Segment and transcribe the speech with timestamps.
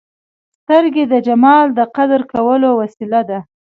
[0.57, 3.39] سترګې د جمال د قدر کولو وسیله ده